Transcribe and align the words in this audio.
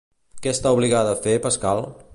Què 0.45 0.53
està 0.53 0.71
obligada 0.77 1.15
a 1.17 1.21
fer 1.27 1.37
Pascal? 1.49 1.87